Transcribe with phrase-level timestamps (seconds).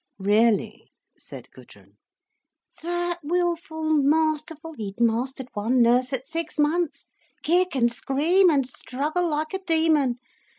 [0.17, 1.95] "Really," said Gudrun.
[2.81, 7.05] "That wilful, masterful—he'd mastered one nurse at six months.
[7.43, 10.17] Kick, and scream, and struggle like a demon.